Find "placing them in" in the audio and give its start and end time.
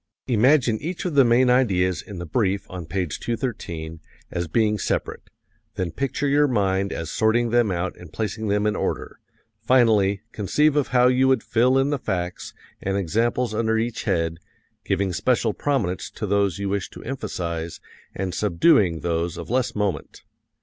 8.11-8.75